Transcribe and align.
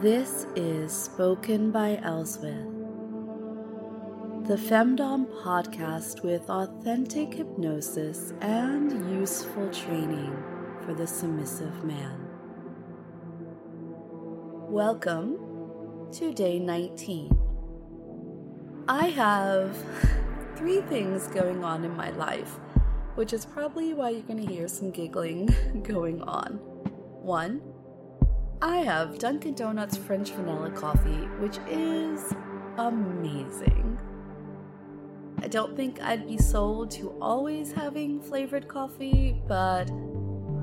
This 0.00 0.46
is 0.56 0.92
Spoken 0.94 1.70
by 1.70 2.00
Elswith, 2.02 2.72
the 4.48 4.56
Femdom 4.56 5.26
podcast 5.42 6.22
with 6.22 6.48
authentic 6.48 7.34
hypnosis 7.34 8.32
and 8.40 9.10
useful 9.10 9.68
training 9.68 10.34
for 10.86 10.94
the 10.94 11.06
submissive 11.06 11.84
man. 11.84 12.18
Welcome 14.70 15.36
to 16.12 16.32
day 16.32 16.58
19. 16.58 17.36
I 18.88 19.08
have 19.08 19.76
three 20.56 20.80
things 20.80 21.26
going 21.26 21.62
on 21.62 21.84
in 21.84 21.94
my 21.94 22.08
life, 22.12 22.58
which 23.16 23.34
is 23.34 23.44
probably 23.44 23.92
why 23.92 24.08
you're 24.08 24.22
going 24.22 24.46
to 24.46 24.50
hear 24.50 24.66
some 24.66 24.92
giggling 24.92 25.54
going 25.82 26.22
on. 26.22 26.52
One, 27.20 27.60
I 28.62 28.78
have 28.78 29.18
Dunkin' 29.18 29.54
Donuts 29.54 29.96
French 29.96 30.32
vanilla 30.32 30.70
coffee, 30.70 31.26
which 31.38 31.56
is 31.66 32.34
amazing. 32.76 33.98
I 35.38 35.48
don't 35.48 35.74
think 35.74 35.98
I'd 36.02 36.26
be 36.26 36.36
sold 36.36 36.90
to 36.92 37.16
always 37.22 37.72
having 37.72 38.20
flavored 38.20 38.68
coffee, 38.68 39.40
but 39.48 39.90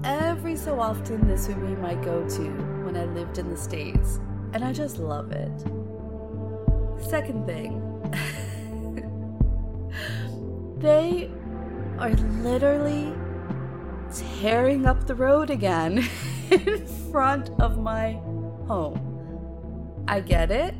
every 0.03 0.55
so 0.55 0.79
often 0.79 1.27
this 1.27 1.47
would 1.47 1.59
be 1.59 1.75
my 1.75 1.95
go 1.95 2.29
to 2.29 2.49
when 2.85 2.95
I 2.95 3.05
lived 3.05 3.39
in 3.39 3.49
the 3.49 3.57
States, 3.57 4.19
and 4.53 4.63
I 4.63 4.73
just 4.73 4.99
love 4.99 5.31
it. 5.31 5.59
Second 7.01 7.47
thing, 7.47 7.81
they 10.77 11.31
are 11.97 12.11
literally 12.43 13.11
tearing 14.13 14.85
up 14.85 15.05
the 15.07 15.15
road 15.15 15.49
again. 15.49 16.07
in 16.51 16.85
front 17.11 17.49
of 17.59 17.77
my 17.77 18.13
home. 18.67 20.05
I 20.07 20.21
get 20.21 20.51
it. 20.51 20.73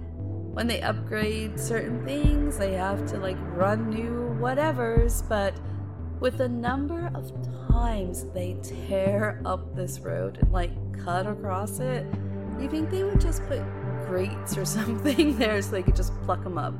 When 0.54 0.68
they 0.68 0.82
upgrade 0.82 1.60
certain 1.60 2.04
things, 2.06 2.58
they 2.58 2.74
have 2.74 3.06
to 3.12 3.18
like 3.18 3.38
run 3.54 3.90
new 3.90 4.36
whatevers, 4.40 5.28
but 5.28 5.56
with 6.20 6.38
the 6.38 6.50
number 6.50 7.12
of 7.14 7.32
times 7.70 8.26
they 8.34 8.58
tear 8.64 9.42
up 9.46 9.76
this 9.76 10.00
road 10.00 10.40
and 10.42 10.52
like 10.52 10.72
cut 11.04 11.28
across 11.28 11.80
it, 11.80 12.06
you 12.60 12.70
think 12.70 12.90
they 12.90 13.04
would 13.04 13.22
just 13.22 13.46
put 13.48 13.62
grates 14.08 14.58
or 14.58 14.66
something 14.80 15.38
there 15.38 15.62
so 15.62 15.72
they 15.72 15.84
could 15.84 15.96
just 15.96 16.14
pluck 16.24 16.44
them 16.44 16.58
up. 16.58 16.74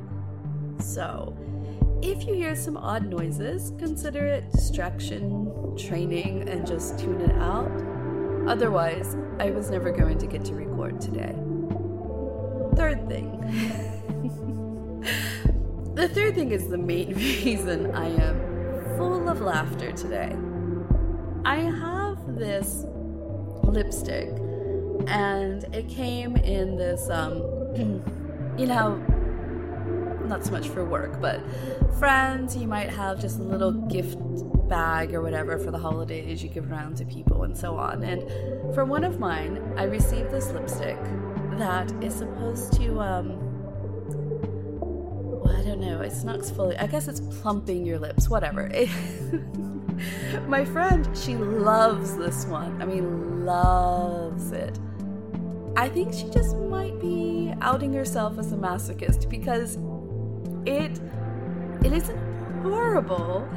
So, 0.80 1.36
if 2.02 2.26
you 2.26 2.34
hear 2.34 2.54
some 2.54 2.76
odd 2.76 3.06
noises, 3.06 3.72
consider 3.78 4.26
it 4.26 4.50
distraction, 4.52 5.76
training, 5.76 6.48
and 6.48 6.66
just 6.66 6.98
tune 6.98 7.20
it 7.20 7.36
out. 7.38 7.70
Otherwise, 8.48 9.16
I 9.40 9.50
was 9.50 9.70
never 9.70 9.90
going 9.90 10.18
to 10.18 10.26
get 10.26 10.44
to 10.46 10.54
record 10.54 11.00
today. 11.00 11.34
Third 12.76 13.08
thing. 13.08 13.40
the 15.94 16.08
third 16.08 16.34
thing 16.34 16.52
is 16.52 16.68
the 16.68 16.78
main 16.78 17.14
reason 17.14 17.94
I 17.94 18.08
am 18.08 18.96
full 18.96 19.28
of 19.28 19.40
laughter 19.40 19.90
today. 19.92 20.36
I 21.44 21.56
have 21.56 22.36
this 22.36 22.84
lipstick, 23.64 24.28
and 25.08 25.64
it 25.74 25.88
came 25.88 26.36
in 26.36 26.76
this, 26.76 27.10
um, 27.10 27.38
you 28.56 28.66
know, 28.66 29.02
not 30.28 30.44
so 30.44 30.52
much 30.52 30.68
for 30.68 30.84
work, 30.84 31.20
but 31.20 31.40
friends, 31.98 32.56
you 32.56 32.66
might 32.66 32.90
have 32.90 33.20
just 33.20 33.38
a 33.38 33.42
little 33.42 33.72
gift 33.72 34.18
bag 34.68 35.14
or 35.14 35.22
whatever 35.22 35.58
for 35.58 35.70
the 35.70 35.78
holidays 35.78 36.42
you 36.42 36.48
give 36.48 36.70
around 36.70 36.96
to 36.98 37.04
people 37.04 37.44
and 37.44 37.56
so 37.56 37.76
on. 37.76 38.02
And 38.02 38.22
for 38.74 38.84
one 38.84 39.04
of 39.04 39.18
mine, 39.18 39.60
I 39.76 39.84
received 39.84 40.30
this 40.30 40.50
lipstick 40.50 40.98
that 41.58 41.90
is 42.02 42.14
supposed 42.14 42.74
to, 42.74 43.00
um, 43.00 43.38
well, 44.80 45.56
I 45.56 45.62
don't 45.62 45.80
know, 45.80 46.02
it's 46.02 46.22
not 46.22 46.38
exfoliating. 46.38 46.82
I 46.82 46.86
guess 46.86 47.08
it's 47.08 47.20
plumping 47.40 47.84
your 47.84 47.98
lips, 47.98 48.28
whatever. 48.28 48.68
my 50.46 50.64
friend, 50.64 51.08
she 51.16 51.36
loves 51.36 52.16
this 52.16 52.44
one. 52.46 52.80
I 52.80 52.84
mean, 52.84 53.44
loves 53.44 54.52
it. 54.52 54.78
I 55.76 55.88
think 55.88 56.12
she 56.12 56.28
just 56.30 56.56
might 56.56 57.00
be 57.00 57.52
outing 57.60 57.92
herself 57.92 58.38
as 58.38 58.52
a 58.52 58.56
masochist 58.56 59.28
because 59.28 59.78
it 60.68 61.00
it 61.84 61.92
isn't 61.92 62.18
horrible 62.62 63.48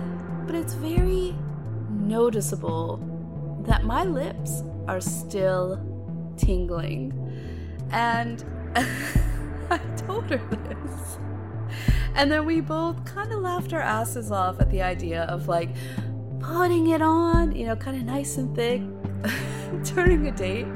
but 0.45 0.55
it's 0.55 0.73
very 0.73 1.35
noticeable 1.89 2.99
that 3.65 3.83
my 3.83 4.03
lips 4.03 4.63
are 4.87 4.99
still 4.99 5.79
tingling. 6.37 7.13
And 7.91 8.43
I 9.69 9.77
told 9.97 10.29
her 10.29 10.37
this. 10.37 11.17
And 12.15 12.29
then 12.31 12.45
we 12.45 12.59
both 12.59 13.05
kind 13.05 13.31
of 13.31 13.39
laughed 13.39 13.73
our 13.73 13.81
asses 13.81 14.31
off 14.31 14.59
at 14.59 14.69
the 14.69 14.81
idea 14.81 15.23
of 15.23 15.47
like 15.47 15.69
putting 16.39 16.87
it 16.87 17.01
on, 17.01 17.55
you 17.55 17.67
know, 17.67 17.75
kind 17.75 17.95
of 17.95 18.03
nice 18.03 18.37
and 18.37 18.53
thick, 18.55 18.81
turning 19.85 20.27
a 20.27 20.31
date, 20.31 20.67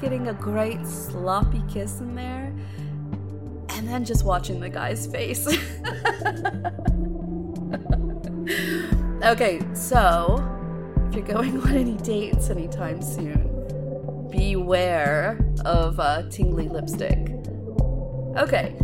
getting 0.00 0.28
a 0.28 0.34
great 0.34 0.84
sloppy 0.86 1.62
kiss 1.68 2.00
in 2.00 2.14
there, 2.16 2.43
and 3.94 4.04
just 4.04 4.24
watching 4.24 4.60
the 4.60 4.68
guy's 4.68 5.06
face. 5.06 5.46
Okay, 9.24 9.58
so 9.72 10.36
if 11.08 11.14
you're 11.14 11.24
going 11.24 11.58
on 11.62 11.72
any 11.72 11.96
dates 11.96 12.50
anytime 12.50 13.00
soon, 13.00 14.28
beware 14.30 15.38
of 15.64 15.98
uh, 15.98 16.28
tingly 16.28 16.68
lipstick. 16.68 17.30
Okay, 18.36 18.76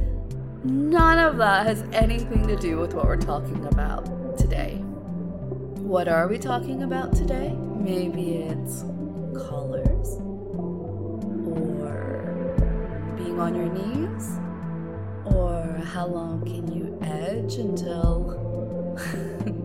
none 0.65 1.19
of 1.19 1.37
that 1.37 1.67
has 1.67 1.83
anything 1.93 2.47
to 2.47 2.57
do 2.57 2.79
with 2.79 2.95
what 2.95 3.05
we're 3.05 3.19
talking 3.19 3.67
about 3.67 4.39
today. 4.39 4.77
What 5.77 6.09
are 6.09 6.27
we 6.27 6.39
talking 6.39 6.85
about 6.85 7.15
today? 7.15 7.55
Maybe 7.77 8.37
it's 8.37 8.81
colors, 9.47 10.17
or 11.45 12.55
being 13.19 13.39
on 13.39 13.55
your 13.55 13.69
knees, 13.69 14.39
or 15.35 15.83
how 15.93 16.07
long 16.07 16.45
can 16.45 16.73
you 16.73 16.99
edge 17.03 17.55
until 17.55 18.39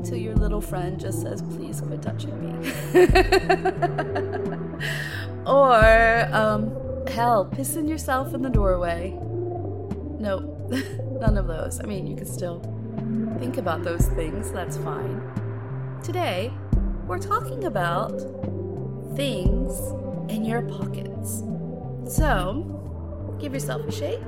until 0.00 0.16
your 0.16 0.34
little 0.34 0.60
friend 0.60 0.98
just 0.98 1.22
says, 1.22 1.42
please 1.42 1.80
quit 1.80 2.02
touching 2.02 2.34
me. 2.40 2.72
or, 5.46 6.28
um, 6.32 6.74
hell, 7.08 7.46
pissing 7.46 7.88
yourself 7.88 8.34
in 8.34 8.42
the 8.42 8.48
doorway. 8.48 9.16
Nope, 10.18 10.70
none 11.20 11.36
of 11.36 11.46
those. 11.46 11.80
I 11.80 11.84
mean, 11.84 12.06
you 12.06 12.16
can 12.16 12.26
still 12.26 12.60
think 13.38 13.58
about 13.58 13.84
those 13.84 14.06
things, 14.08 14.50
that's 14.50 14.76
fine. 14.78 15.20
Today, 16.02 16.52
we're 17.06 17.18
talking 17.18 17.64
about 17.64 18.18
things 19.16 19.78
in 20.30 20.44
your 20.44 20.62
pockets. 20.62 21.42
So, 22.06 23.36
give 23.38 23.52
yourself 23.52 23.86
a 23.86 23.92
shake. 23.92 24.20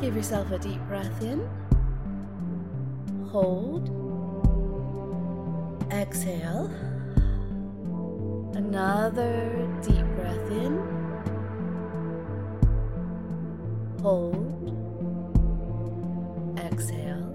Give 0.00 0.14
yourself 0.14 0.50
a 0.52 0.58
deep 0.58 0.80
breath 0.86 1.22
in. 1.22 1.48
Hold 3.30 3.98
Exhale. 5.90 6.70
Another 8.54 9.66
deep 9.82 10.04
breath 10.16 10.50
in. 10.50 10.78
Hold. 14.02 14.68
Exhale. 16.58 17.34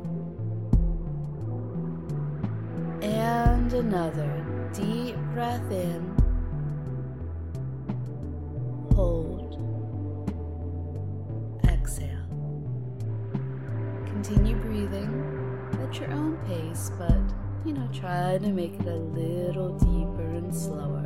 And 3.01 3.73
another 3.73 4.45
deep 4.71 5.17
breath 5.33 5.71
in. 5.71 6.15
Hold. 8.93 9.32
Continue 14.23 14.55
breathing 14.55 15.69
at 15.83 15.99
your 15.99 16.09
own 16.11 16.37
pace, 16.47 16.89
but 16.97 17.19
you 17.65 17.73
know, 17.73 17.89
try 17.91 18.37
to 18.37 18.53
make 18.53 18.73
it 18.75 18.85
a 18.85 18.95
little 18.95 19.77
deeper 19.77 20.23
and 20.23 20.55
slower. 20.55 21.03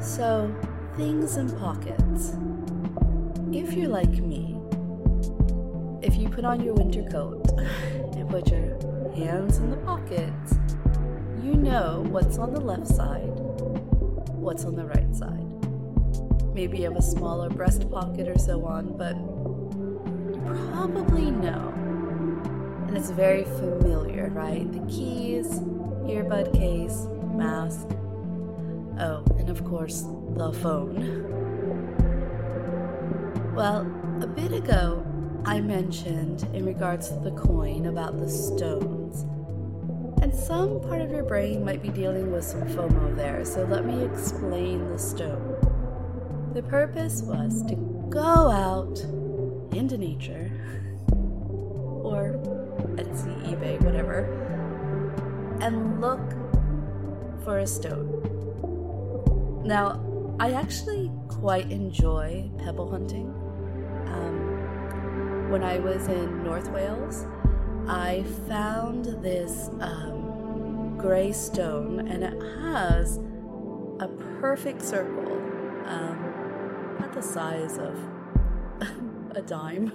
So, 0.00 0.54
things 0.96 1.36
in 1.36 1.50
pockets. 1.58 2.36
If 3.50 3.74
you're 3.74 3.88
like 3.88 4.08
me, 4.08 4.56
if 6.00 6.14
you 6.14 6.28
put 6.28 6.44
on 6.44 6.60
your 6.60 6.74
winter 6.74 7.02
coat 7.10 7.44
and 7.58 8.30
put 8.30 8.46
your 8.52 8.78
hands 9.16 9.58
in 9.58 9.70
the 9.70 9.78
pockets, 9.78 10.54
you 11.42 11.54
know 11.54 12.04
what's 12.08 12.38
on 12.38 12.54
the 12.54 12.60
left 12.60 12.86
side, 12.86 13.32
what's 14.30 14.64
on 14.64 14.76
the 14.76 14.84
right 14.84 15.12
side. 15.12 15.51
Maybe 16.54 16.78
you 16.78 16.84
have 16.84 16.96
a 16.96 17.02
smaller 17.02 17.48
breast 17.48 17.90
pocket 17.90 18.28
or 18.28 18.38
so 18.38 18.64
on, 18.64 18.96
but 18.96 19.16
you 19.16 20.40
probably 20.44 21.30
know. 21.30 21.72
And 22.88 22.96
it's 22.96 23.10
very 23.10 23.44
familiar, 23.44 24.28
right? 24.30 24.70
The 24.70 24.80
keys, 24.90 25.60
earbud 26.04 26.52
case, 26.52 27.06
mask, 27.34 27.88
Oh, 28.98 29.24
and 29.38 29.48
of 29.48 29.64
course, 29.64 30.04
the 30.36 30.52
phone. 30.52 31.24
Well, 33.54 33.80
a 34.20 34.26
bit 34.26 34.52
ago, 34.52 35.04
I 35.44 35.60
mentioned 35.60 36.46
in 36.54 36.64
regards 36.64 37.08
to 37.08 37.16
the 37.16 37.32
coin 37.32 37.86
about 37.86 38.18
the 38.18 38.28
stones. 38.28 39.22
And 40.22 40.32
some 40.34 40.80
part 40.80 41.00
of 41.00 41.10
your 41.10 41.24
brain 41.24 41.64
might 41.64 41.82
be 41.82 41.88
dealing 41.88 42.30
with 42.30 42.44
some 42.44 42.62
FOMO 42.68 43.16
there, 43.16 43.44
so 43.44 43.64
let 43.64 43.84
me 43.84 44.04
explain 44.04 44.88
the 44.90 44.98
stone. 44.98 45.71
The 46.54 46.62
purpose 46.62 47.22
was 47.22 47.62
to 47.64 47.76
go 48.10 48.20
out 48.20 49.00
into 49.74 49.96
nature 49.96 50.50
or 51.10 52.38
Etsy, 52.96 53.34
eBay, 53.46 53.80
whatever, 53.80 54.24
and 55.62 56.00
look 56.00 56.20
for 57.42 57.60
a 57.60 57.66
stone. 57.66 58.20
Now, 59.64 60.36
I 60.38 60.52
actually 60.52 61.10
quite 61.28 61.70
enjoy 61.70 62.50
pebble 62.58 62.90
hunting. 62.90 63.28
Um, 64.08 65.50
when 65.50 65.62
I 65.64 65.78
was 65.78 66.06
in 66.08 66.44
North 66.44 66.68
Wales, 66.70 67.24
I 67.88 68.24
found 68.46 69.06
this 69.22 69.70
um, 69.80 70.96
gray 70.98 71.32
stone, 71.32 72.08
and 72.08 72.22
it 72.22 72.42
has 72.60 73.18
a 74.00 74.08
perfect 74.40 74.82
circle, 74.82 75.32
um, 75.86 76.31
about 77.02 77.14
the 77.14 77.22
size 77.22 77.78
of 77.78 77.98
a 79.36 79.42
dime. 79.42 79.92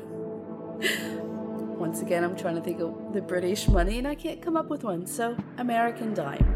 Once 1.77 2.01
again, 2.01 2.24
I'm 2.24 2.36
trying 2.36 2.56
to 2.56 2.62
think 2.62 2.81
of 2.81 3.13
the 3.13 3.21
British 3.21 3.68
money, 3.68 3.98
and 3.98 4.07
I 4.07 4.15
can't 4.15 4.42
come 4.42 4.57
up 4.57 4.68
with 4.68 4.83
one, 4.83 5.06
so 5.06 5.38
American 5.57 6.13
dime. 6.13 6.54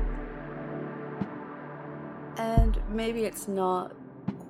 And 2.38 2.82
maybe 2.90 3.24
it's 3.24 3.48
not 3.48 3.96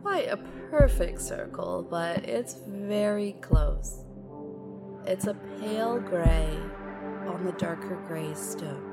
quite 0.02 0.28
a 0.28 0.38
perfect 0.72 1.22
circle, 1.22 1.86
but 1.88 2.26
it's 2.26 2.56
very 2.68 3.34
close. 3.42 4.04
It's 5.06 5.28
a 5.28 5.36
pale 5.60 6.00
gray 6.00 6.58
on 7.28 7.44
the 7.46 7.52
darker 7.54 8.02
gray 8.08 8.34
stone. 8.34 8.88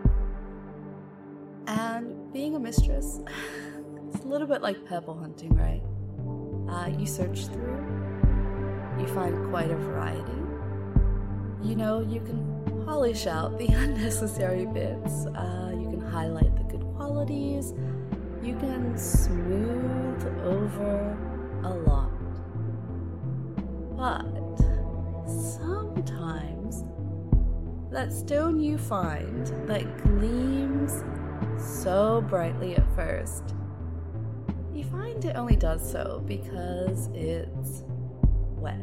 And 1.66 2.32
being 2.32 2.54
a 2.56 2.60
mistress, 2.60 3.20
it's 4.12 4.24
a 4.24 4.28
little 4.28 4.46
bit 4.46 4.62
like 4.62 4.84
pebble 4.84 5.18
hunting, 5.18 5.54
right? 5.54 5.82
Uh, 6.68 6.90
you 6.98 7.06
search 7.06 7.46
through, 7.46 7.84
you 8.98 9.06
find 9.08 9.48
quite 9.50 9.70
a 9.70 9.76
variety. 9.76 10.32
You 11.62 11.76
know, 11.76 12.00
you 12.00 12.20
can 12.20 12.84
polish 12.84 13.26
out 13.26 13.58
the 13.58 13.66
unnecessary 13.72 14.66
bits, 14.66 15.26
uh, 15.26 15.72
you 15.74 15.88
can 15.90 16.00
highlight 16.00 16.54
the 16.56 16.64
good 16.64 16.84
qualities 16.96 17.74
you 18.42 18.54
can 18.56 18.96
smooth 18.96 20.24
over 20.44 21.16
a 21.64 21.70
lot. 21.70 22.10
But 23.96 24.22
sometimes 25.26 26.84
that 27.90 28.12
stone 28.12 28.60
you 28.60 28.78
find 28.78 29.46
that 29.68 30.02
gleams 30.04 31.02
so 31.58 32.24
brightly 32.28 32.76
at 32.76 32.94
first, 32.94 33.54
you 34.78 34.84
find 34.84 35.24
it 35.24 35.34
only 35.34 35.56
does 35.56 35.90
so 35.90 36.22
because 36.26 37.08
it's 37.12 37.82
wet. 38.56 38.76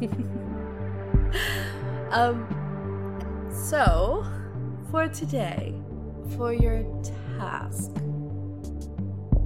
um, 2.10 2.48
so, 3.52 4.24
for 4.90 5.06
today, 5.08 5.74
for 6.36 6.54
your 6.54 6.82
task, 7.38 7.90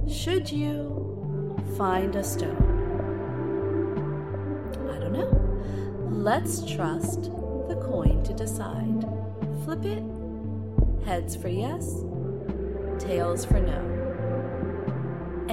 should 0.07 0.49
you 0.49 1.59
find 1.77 2.15
a 2.15 2.23
stone? 2.23 2.55
I 4.89 4.99
don't 4.99 5.11
know. 5.11 5.29
Let's 6.09 6.65
trust 6.65 7.23
the 7.23 7.77
coin 7.83 8.23
to 8.23 8.33
decide. 8.33 9.03
Flip 9.65 9.83
it. 9.83 10.03
Heads 11.05 11.35
for 11.35 11.49
yes, 11.49 12.05
tails 12.99 13.43
for 13.43 13.59
no. 13.59 14.00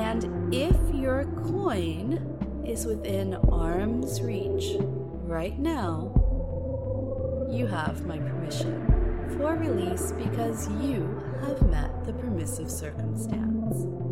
And 0.08 0.54
if 0.54 0.74
your 0.94 1.26
coin 1.50 2.64
is 2.66 2.86
within 2.86 3.34
arm's 3.52 4.22
reach 4.22 4.76
right 5.26 5.58
now, 5.58 6.14
you 7.50 7.66
have 7.66 8.06
my 8.06 8.16
permission 8.16 8.86
for 9.36 9.54
release 9.56 10.12
because 10.12 10.66
you 10.80 11.22
have 11.42 11.60
met 11.68 12.06
the 12.06 12.14
permissive 12.14 12.70
circumstance. 12.70 14.07